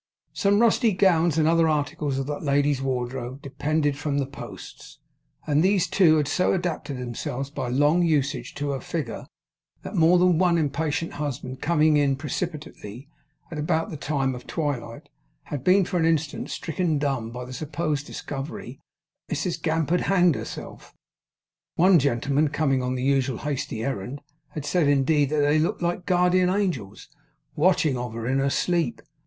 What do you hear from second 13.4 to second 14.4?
at about the time